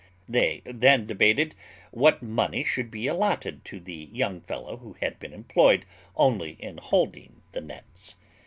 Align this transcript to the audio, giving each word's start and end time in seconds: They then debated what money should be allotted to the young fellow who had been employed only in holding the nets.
They 0.27 0.63
then 0.65 1.05
debated 1.05 1.53
what 1.91 2.23
money 2.23 2.63
should 2.63 2.89
be 2.89 3.05
allotted 3.05 3.63
to 3.65 3.79
the 3.79 4.09
young 4.11 4.41
fellow 4.41 4.77
who 4.77 4.93
had 4.93 5.19
been 5.19 5.31
employed 5.31 5.85
only 6.15 6.53
in 6.53 6.79
holding 6.79 7.43
the 7.51 7.61
nets. 7.61 8.15